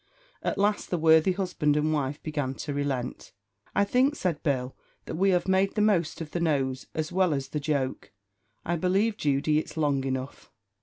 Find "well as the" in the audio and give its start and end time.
7.11-7.59